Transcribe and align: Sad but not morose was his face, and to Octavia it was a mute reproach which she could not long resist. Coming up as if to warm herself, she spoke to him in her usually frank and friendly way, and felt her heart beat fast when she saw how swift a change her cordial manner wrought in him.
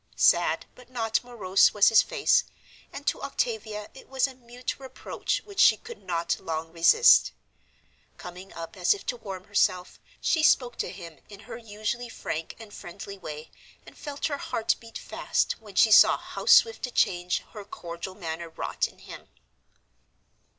Sad 0.15 0.65
but 0.73 0.89
not 0.89 1.23
morose 1.23 1.75
was 1.75 1.89
his 1.89 2.01
face, 2.01 2.43
and 2.91 3.05
to 3.05 3.21
Octavia 3.21 3.87
it 3.93 4.09
was 4.09 4.25
a 4.25 4.33
mute 4.33 4.79
reproach 4.79 5.43
which 5.45 5.59
she 5.59 5.77
could 5.77 6.01
not 6.01 6.39
long 6.39 6.71
resist. 6.71 7.31
Coming 8.17 8.51
up 8.51 8.75
as 8.75 8.95
if 8.95 9.05
to 9.05 9.17
warm 9.17 9.43
herself, 9.43 9.99
she 10.19 10.41
spoke 10.41 10.75
to 10.77 10.89
him 10.89 11.19
in 11.29 11.41
her 11.41 11.55
usually 11.55 12.09
frank 12.09 12.55
and 12.57 12.73
friendly 12.73 13.19
way, 13.19 13.51
and 13.85 13.95
felt 13.95 14.25
her 14.25 14.39
heart 14.39 14.75
beat 14.79 14.97
fast 14.97 15.57
when 15.59 15.75
she 15.75 15.91
saw 15.91 16.17
how 16.17 16.47
swift 16.47 16.87
a 16.87 16.91
change 16.91 17.43
her 17.51 17.63
cordial 17.63 18.15
manner 18.15 18.49
wrought 18.49 18.87
in 18.87 18.97
him. 18.97 19.29